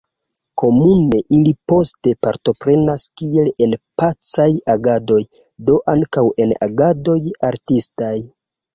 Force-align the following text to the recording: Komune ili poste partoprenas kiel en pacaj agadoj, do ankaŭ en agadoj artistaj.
Komune 0.61 1.19
ili 1.37 1.53
poste 1.71 2.13
partoprenas 2.27 3.05
kiel 3.21 3.53
en 3.67 3.77
pacaj 4.03 4.49
agadoj, 4.77 5.21
do 5.71 5.81
ankaŭ 5.97 6.29
en 6.47 6.59
agadoj 6.71 7.21
artistaj. 7.55 8.17